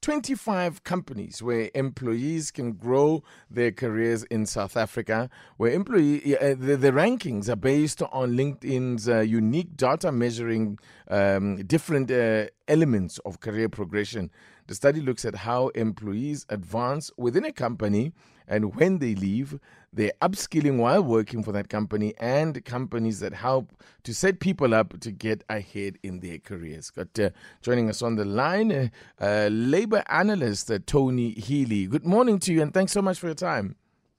[0.00, 6.76] 25 companies where employees can grow their careers in South Africa, where employee uh, the,
[6.76, 10.78] the, rankings are based on LinkedIn's uh, unique data measuring
[11.08, 14.30] um, different uh, elements of career progression.
[14.66, 18.12] The study looks at how employees advance within a company
[18.48, 19.58] and when they leave,
[19.92, 23.72] they're upskilling while working for that company, and companies that help
[24.04, 26.90] to set people up to get ahead in their careers.
[26.90, 27.30] Got uh,
[27.62, 28.88] joining us on the line, uh,
[29.20, 31.86] uh, labor analyst uh, Tony Healy.
[31.86, 33.76] Good morning to you, and thanks so much for your time.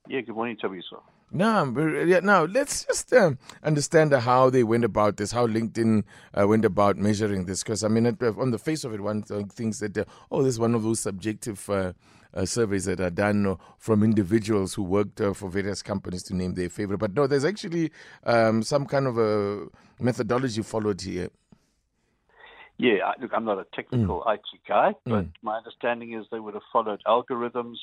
[0.07, 1.01] Yeah, good morning, Thabiso.
[1.29, 1.65] Now,
[2.05, 6.63] yeah, now let's just um, understand how they went about this, how LinkedIn uh, went
[6.63, 7.63] about measuring this.
[7.63, 10.53] Because I mean, it, on the face of it, one thinks that uh, oh, this
[10.53, 11.91] is one of those subjective uh,
[12.33, 16.53] uh, surveys that are done from individuals who worked uh, for various companies to name
[16.53, 16.99] their favorite.
[16.99, 17.91] But no, there's actually
[18.23, 19.67] um, some kind of a
[19.99, 21.29] methodology followed here.
[22.77, 24.33] Yeah, look, I'm not a technical mm.
[24.35, 25.31] IT guy, but mm.
[25.41, 27.77] my understanding is they would have followed algorithms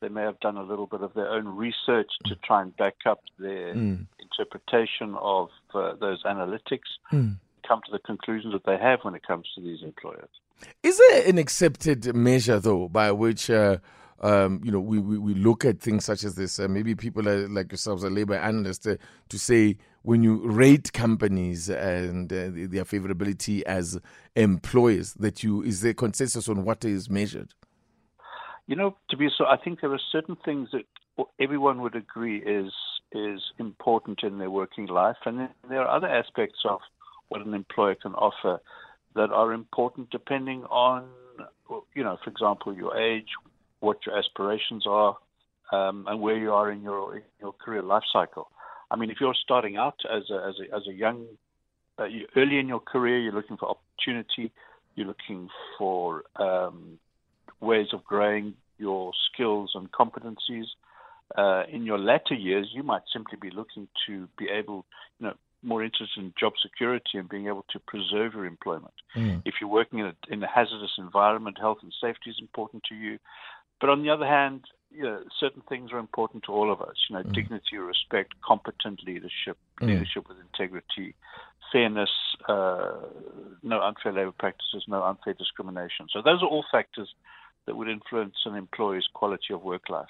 [0.00, 2.94] they may have done a little bit of their own research to try and back
[3.06, 4.06] up their mm.
[4.20, 7.36] interpretation of uh, those analytics, mm.
[7.66, 10.28] come to the conclusions that they have when it comes to these employers.
[10.82, 13.78] Is there an accepted measure, though, by which uh,
[14.20, 16.58] um, you know we, we, we, look at things such as this?
[16.58, 18.96] Uh, maybe people are, like yourselves, a labor analyst, uh,
[19.28, 24.00] to say when you rate companies and uh, their favorability as
[24.34, 27.54] employers, that you is there consensus on what is measured?
[28.68, 30.84] You know, Thabiso, I think there are certain things that
[31.40, 32.70] everyone would agree is
[33.12, 36.80] is important in their working life, and then there are other aspects of
[37.30, 38.60] what an employer can offer
[39.14, 41.08] that are important depending on,
[41.94, 43.28] you know, for example, your age,
[43.80, 45.16] what your aspirations are,
[45.72, 48.50] um, and where you are in your in your career life cycle.
[48.90, 51.24] I mean, if you're starting out as a as a as a young,
[51.98, 52.04] uh,
[52.36, 54.52] early in your career, you're looking for opportunity,
[54.94, 55.48] you're looking
[55.78, 56.98] for um,
[57.60, 60.66] ways of growing your skills and competencies.
[61.36, 64.86] Uh, in your latter years, you might simply be looking to be able,
[65.18, 68.94] you know, more interested in job security and being able to preserve your employment.
[69.16, 69.42] Mm.
[69.44, 72.94] If you're working in a, in a hazardous environment, health and safety is important to
[72.94, 73.18] you.
[73.80, 76.94] But on the other hand, you know, certain things are important to all of us.
[77.10, 77.34] You know, mm.
[77.34, 79.88] dignity, respect, competent leadership, mm.
[79.88, 81.14] leadership with integrity,
[81.72, 82.10] fairness,
[82.48, 82.92] uh,
[83.62, 86.06] no unfair labor practices, no unfair discrimination.
[86.12, 87.08] So those are all factors
[87.68, 90.08] that would influence an employee's quality of work life.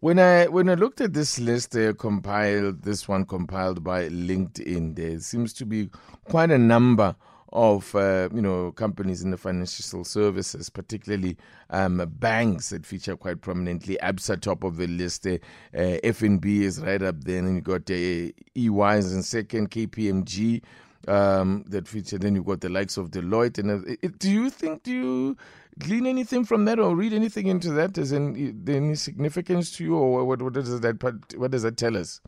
[0.00, 4.96] When I when I looked at this list, they compiled this one compiled by LinkedIn.
[4.96, 5.90] There seems to be
[6.24, 7.14] quite a number
[7.52, 11.36] of uh, you know companies in the financial services, particularly
[11.68, 13.98] um, banks that feature quite prominently.
[14.02, 15.26] ABSA top of the list.
[15.26, 15.34] Uh,
[15.74, 20.62] uh, FNB is right up there, and you got uh, EYs in second, KPMG
[21.06, 22.18] um, that feature.
[22.18, 23.58] Then you've got the likes of Deloitte.
[23.58, 25.36] And uh, do you think do you
[25.78, 27.96] glean anything from that or read anything into that?
[27.98, 31.02] Is any, any significance to you, or what, what does that
[31.36, 32.20] what does that tell us?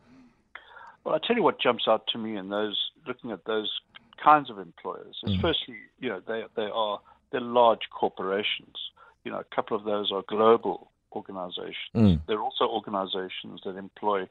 [1.03, 3.71] Well, I'll tell you what jumps out to me in those looking at those
[4.23, 5.41] kinds of employers is mm.
[5.41, 6.99] firstly, you know, they they are
[7.31, 8.75] they're large corporations.
[9.23, 11.75] You know, a couple of those are global organizations.
[11.95, 12.21] Mm.
[12.27, 14.27] They're also organizations that employ, you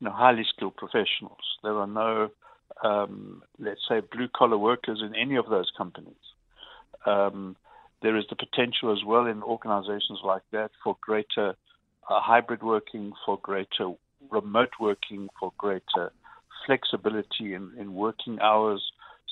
[0.00, 1.58] know, highly skilled professionals.
[1.62, 2.30] There are no,
[2.82, 6.14] um, let's say, blue collar workers in any of those companies.
[7.06, 7.56] Um,
[8.02, 11.54] there is the potential as well in organizations like that for greater
[12.10, 13.92] uh, hybrid working, for greater
[14.30, 16.12] remote working, for greater
[16.66, 18.82] flexibility in, in working hours.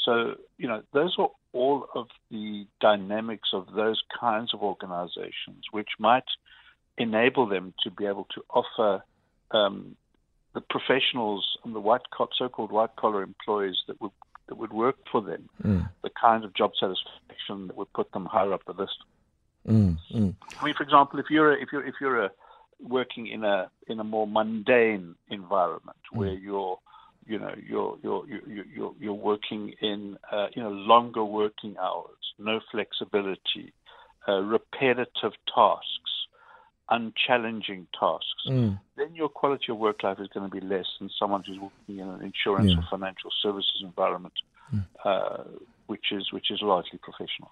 [0.05, 5.91] So, you know, those are all of the dynamics of those kinds of organizations, which
[5.99, 6.25] might
[6.97, 9.05] enable them to be able to offer
[9.51, 9.97] um,
[10.55, 12.03] the professionals and the white
[12.37, 14.13] so-called white collar employees that would
[14.49, 15.89] that would work for them, mm.
[16.03, 18.97] the kind of job satisfaction that would put them higher up the list.
[19.67, 20.35] Mm, mm.
[20.61, 22.31] I mean, for example, if you're a, if you're if you're a,
[22.81, 26.19] working in a in a more mundane environment mm.
[26.19, 26.79] where you're
[27.27, 32.19] you know you're you're you're you're, you're working in uh, you know longer working hours,
[32.39, 33.73] no flexibility,
[34.29, 36.10] uh, repetitive tasks,
[36.91, 38.79] unchallenging tasks, mm.
[38.97, 41.99] then your quality of work life is going to be less than someone who's working
[41.99, 42.79] in an insurance yeah.
[42.79, 44.35] or financial services environment,
[44.75, 44.85] mm.
[45.05, 45.45] uh,
[45.87, 47.51] which is which is largely professional.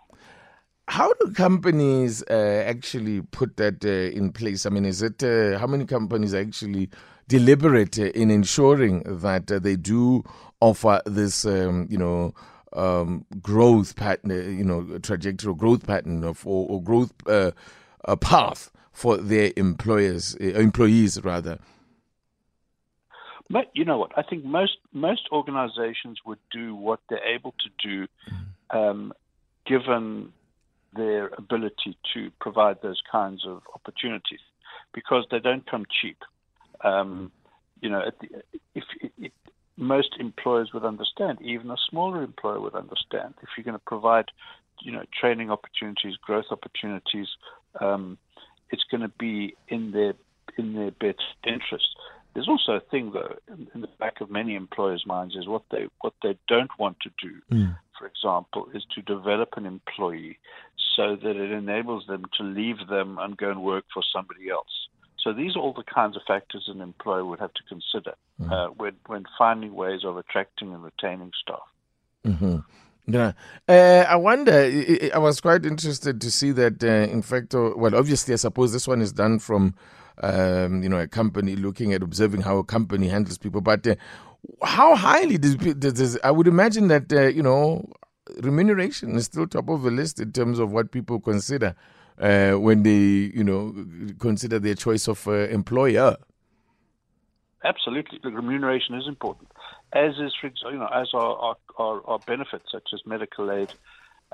[0.88, 4.64] How do companies uh, actually put that uh, in place?
[4.64, 6.88] I mean, is it uh, how many companies actually
[7.29, 10.25] deliberate in ensuring that uh, they do
[10.61, 12.32] offer this, um, you know,
[12.73, 17.50] um, growth pattern, uh, you know, trajectory or growth pattern of or, or growth uh,
[18.05, 21.56] a path for their employers, uh, employees rather.
[23.49, 24.11] But you know what?
[24.17, 27.97] I think most most organizations would do what they're able to do,
[28.77, 29.12] um,
[29.65, 30.33] given
[30.97, 34.45] their ability to provide those kinds of opportunities,
[34.93, 36.19] because they don't come cheap.
[36.83, 37.31] Um,
[37.81, 38.29] you know, the,
[38.75, 39.33] if, if,
[39.77, 44.29] most employers would understand, even a smaller employer would understand, if you're going to provide,
[44.83, 47.29] you know, training opportunities, growth opportunities,
[47.81, 48.19] um,
[48.70, 50.15] it's going to be in their
[50.56, 51.87] in their best interest.
[52.35, 55.87] There's also a thing though in, the back of many employers' minds is what they
[56.00, 57.41] what they don't want to do.
[57.50, 57.79] Mm.
[57.99, 60.38] For example, is to develop an employee
[60.97, 64.88] so that it enables them to leave them and go and work for somebody else.
[65.19, 68.53] So these are all the kinds of factors an employer would have to consider mm-hmm.
[68.53, 71.69] uh, when, when finding ways of attracting and retaining staff.
[72.25, 72.59] Mm-hmm.
[73.10, 73.32] Yeah,
[73.69, 74.52] uh, I wonder.
[75.14, 76.84] I was quite interested to see that.
[76.84, 79.75] Uh, in fact, uh, well, obviously, I suppose this one is done from,
[80.22, 83.62] um, you know, a company looking at observing how a company handles people.
[83.62, 83.94] But uh,
[84.62, 87.90] how highly does, does, I would imagine that uh, you know
[88.40, 91.75] remuneration is still top of the list in terms of what people consider
[92.20, 93.75] uh, when they, you know,
[94.19, 96.14] consider their choice of employer.
[97.64, 99.49] Absolutely, the remuneration is important,
[99.93, 103.72] as is, for you know, as are our, our, benefits such as medical aid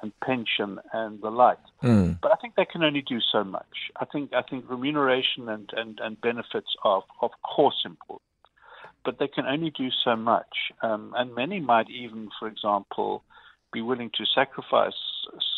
[0.03, 1.59] and pension and the like.
[1.83, 2.19] Mm.
[2.21, 3.91] But I think they can only do so much.
[3.97, 8.23] I think I think remuneration and, and, and benefits are of course important,
[9.05, 10.73] but they can only do so much.
[10.83, 13.23] Um, and many might even, for example,
[13.73, 14.93] be willing to sacrifice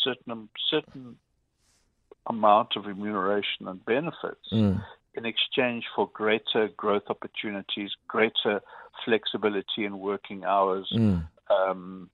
[0.03, 1.17] certain certain
[2.25, 4.81] amount of remuneration and benefits mm.
[5.17, 8.61] In exchange for greater growth opportunities, greater
[9.03, 11.27] flexibility in working hours, mm.
[11.49, 12.09] um,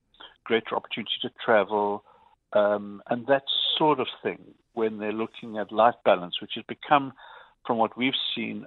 [0.45, 2.03] greater opportunity to travel,
[2.53, 3.43] um, and that
[3.77, 4.39] sort of thing
[4.73, 7.13] when they're looking at life balance, which has become,
[7.65, 8.65] from what we've seen,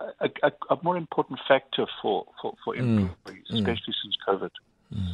[0.00, 2.80] a, a, a more important factor for, for, for mm.
[2.80, 3.58] employees, mm.
[3.58, 4.50] especially since COVID.
[4.94, 5.12] Mm.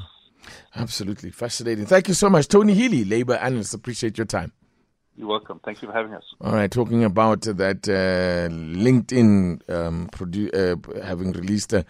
[0.75, 1.87] Absolutely fascinating.
[1.87, 3.75] Thank you so much, Tony Healy, labor analyst.
[3.75, 4.53] Appreciate your time.
[5.17, 5.61] You're welcome.
[5.65, 6.25] Thank you for having us.
[6.41, 11.83] All right, talking about that uh, LinkedIn um, produ- uh, having released uh,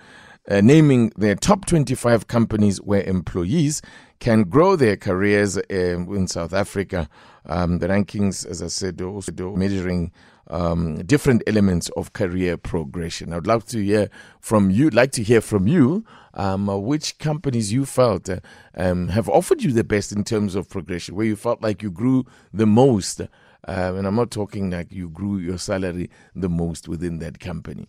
[0.49, 3.81] naming their top 25 companies where employees
[4.19, 7.09] can grow their careers uh, in South Africa.
[7.47, 10.13] Um, the rankings, as I said, also measuring
[10.49, 13.33] um, different elements of career progression.
[13.33, 14.11] I'd love to hear
[14.41, 14.91] from you.
[14.91, 16.05] Like to hear from you.
[16.35, 18.41] Um, uh, which companies you felt uh,
[18.75, 21.91] um, have offered you the best in terms of progression, where you felt like you
[21.91, 22.25] grew
[22.55, 23.21] the most.
[23.21, 23.27] Uh,
[23.67, 27.87] and I'm not talking like you grew your salary the most within that company.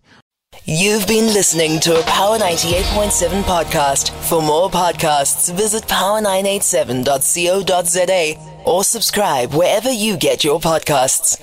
[0.65, 4.11] You've been listening to a Power 98.7 podcast.
[4.29, 11.41] For more podcasts, visit power987.co.za or subscribe wherever you get your podcasts.